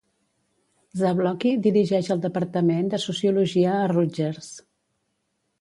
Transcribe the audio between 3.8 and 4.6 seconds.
a Rutgers.